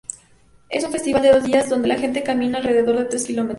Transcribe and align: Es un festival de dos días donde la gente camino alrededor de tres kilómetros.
Es 0.67 0.83
un 0.83 0.91
festival 0.91 1.21
de 1.21 1.31
dos 1.31 1.43
días 1.43 1.69
donde 1.69 1.87
la 1.87 1.99
gente 1.99 2.23
camino 2.23 2.57
alrededor 2.57 2.97
de 2.97 3.05
tres 3.05 3.27
kilómetros. 3.27 3.49